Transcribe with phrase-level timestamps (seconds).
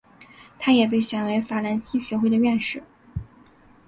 [0.57, 2.81] 他也被选为法兰西学会的院士。